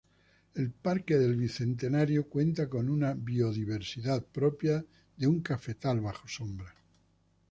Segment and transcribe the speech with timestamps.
[0.55, 4.83] El Parque del Bicentenario cuenta con una biodiversidad propia
[5.15, 6.73] de un cafetal bajo sombra.